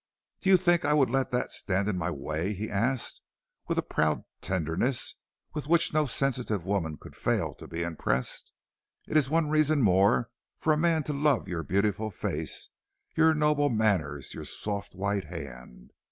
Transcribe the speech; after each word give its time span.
"Did 0.39 0.49
you 0.49 0.57
think 0.57 0.83
I 0.83 0.95
would 0.95 1.11
let 1.11 1.29
that 1.29 1.51
stand 1.51 1.87
in 1.87 1.95
my 1.95 2.09
way?" 2.09 2.53
he 2.53 2.71
asked, 2.71 3.21
with 3.67 3.77
a 3.77 3.83
proud 3.83 4.23
tenderness 4.41 5.13
with 5.53 5.67
which 5.67 5.93
no 5.93 6.07
sensitive 6.07 6.65
woman 6.65 6.97
could 6.99 7.15
fail 7.15 7.53
to 7.53 7.67
be 7.67 7.83
impressed. 7.83 8.51
"It 9.07 9.15
is 9.15 9.29
one 9.29 9.49
reason 9.49 9.79
more 9.83 10.31
for 10.57 10.73
a 10.73 10.75
man 10.75 11.03
to 11.03 11.13
love 11.13 11.47
your 11.47 11.61
beautiful 11.61 12.09
face, 12.09 12.69
your 13.15 13.35
noble 13.35 13.69
manners, 13.69 14.33
your 14.33 14.45
soft 14.45 14.95
white 14.95 15.25
hand. 15.25 15.91